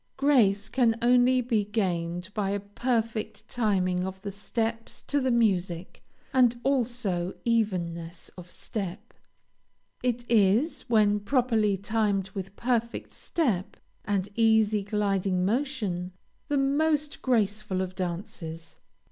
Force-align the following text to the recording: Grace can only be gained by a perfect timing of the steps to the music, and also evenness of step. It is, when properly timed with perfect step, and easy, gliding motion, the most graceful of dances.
Grace 0.17 0.67
can 0.67 0.97
only 0.99 1.41
be 1.41 1.63
gained 1.63 2.33
by 2.33 2.49
a 2.49 2.59
perfect 2.59 3.47
timing 3.47 4.03
of 4.03 4.19
the 4.23 4.31
steps 4.31 5.03
to 5.03 5.19
the 5.21 5.29
music, 5.29 6.03
and 6.33 6.59
also 6.63 7.35
evenness 7.45 8.29
of 8.29 8.49
step. 8.49 9.13
It 10.01 10.25
is, 10.27 10.89
when 10.89 11.19
properly 11.19 11.77
timed 11.77 12.31
with 12.31 12.55
perfect 12.55 13.11
step, 13.11 13.77
and 14.03 14.27
easy, 14.35 14.81
gliding 14.81 15.45
motion, 15.45 16.13
the 16.47 16.57
most 16.57 17.21
graceful 17.21 17.79
of 17.79 17.93
dances. 17.93 18.77